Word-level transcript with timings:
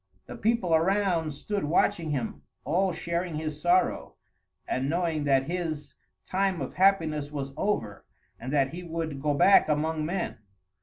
The 0.25 0.35
people 0.35 0.73
around 0.73 1.29
stood 1.31 1.63
watching 1.63 2.09
him, 2.09 2.41
all 2.65 2.91
sharing 2.91 3.35
his 3.35 3.61
sorrow, 3.61 4.15
and 4.67 4.89
knowing 4.89 5.25
that 5.25 5.43
his 5.43 5.93
time 6.25 6.59
of 6.59 6.73
happiness 6.73 7.31
was 7.31 7.53
over 7.55 8.03
and 8.39 8.51
that 8.51 8.71
he 8.71 8.81
would 8.81 9.21
go 9.21 9.35
back 9.35 9.69
among 9.69 10.03
men. 10.03 10.39